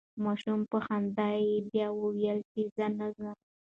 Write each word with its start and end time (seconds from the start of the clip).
ماشوم 0.23 0.59
په 0.71 0.77
خندا 0.85 1.29
سره 1.35 1.61
بیا 1.71 1.87
وویل 2.01 2.39
چې 2.51 2.61
زه 2.75 2.85
نه 2.97 3.07
ځم. 3.17 3.35